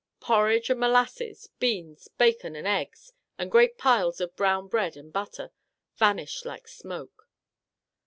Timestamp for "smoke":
6.67-7.29